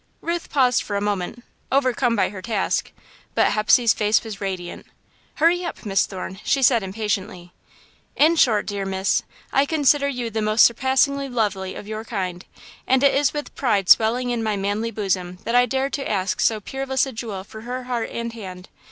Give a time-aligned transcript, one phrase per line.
[0.19, 2.91] Ruth paused for a moment, overcome by her task,
[3.35, 4.87] but Hepsey's face was radiant.
[5.35, 7.53] "Hurry up, Miss Thorne," she said, impatiently.
[8.15, 9.21] "In short, Dear Miss,
[9.53, 12.43] I consider you the most surpassingly lovely of your kind,
[12.87, 16.39] and it is with pride swelling in my manly bosom that I dare to ask
[16.39, 18.69] so peerless a jewel for her heart and hand.